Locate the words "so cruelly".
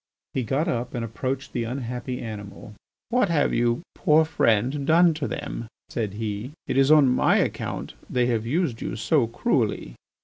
8.95-9.93